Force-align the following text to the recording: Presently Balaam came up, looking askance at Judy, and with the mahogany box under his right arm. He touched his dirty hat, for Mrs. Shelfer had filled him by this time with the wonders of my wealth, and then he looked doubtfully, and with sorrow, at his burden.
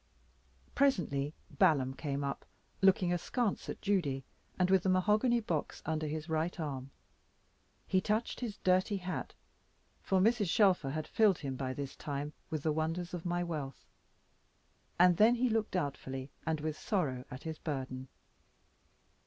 Presently 0.73 1.35
Balaam 1.59 1.93
came 1.93 2.23
up, 2.23 2.43
looking 2.81 3.13
askance 3.13 3.69
at 3.69 3.83
Judy, 3.83 4.23
and 4.57 4.71
with 4.71 4.81
the 4.81 4.89
mahogany 4.89 5.39
box 5.41 5.83
under 5.85 6.07
his 6.07 6.27
right 6.27 6.59
arm. 6.59 6.89
He 7.85 8.01
touched 8.01 8.39
his 8.39 8.57
dirty 8.63 8.97
hat, 8.97 9.35
for 10.01 10.19
Mrs. 10.19 10.49
Shelfer 10.49 10.89
had 10.89 11.05
filled 11.07 11.37
him 11.37 11.55
by 11.55 11.73
this 11.75 11.95
time 11.95 12.33
with 12.49 12.63
the 12.63 12.71
wonders 12.73 13.13
of 13.13 13.27
my 13.27 13.43
wealth, 13.43 13.85
and 14.97 15.17
then 15.17 15.35
he 15.35 15.49
looked 15.51 15.69
doubtfully, 15.73 16.31
and 16.47 16.61
with 16.61 16.79
sorrow, 16.79 17.23
at 17.29 17.43
his 17.43 17.59
burden. 17.59 18.07